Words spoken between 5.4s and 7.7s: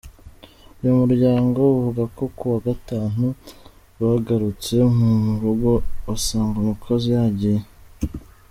rugo basanga umukozi yagiye.